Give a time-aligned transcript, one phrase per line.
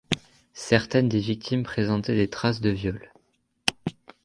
[0.55, 3.13] Certaines des victimes présentaient des traces de viols.